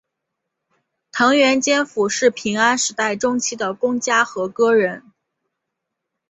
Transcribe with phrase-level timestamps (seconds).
[1.11, 5.11] 藤原兼辅是平安时代中期的公家和歌人。